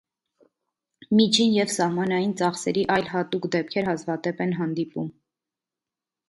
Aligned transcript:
Միջին 1.17 1.51
և 1.57 1.73
սահմանային 1.73 2.33
ծախսերի 2.39 2.87
այլ 2.95 3.05
հատուկ 3.17 3.45
դեպքեր 3.57 3.87
հազվադեպ 3.91 4.43
են 4.47 4.57
հանդիպում։ 4.63 5.13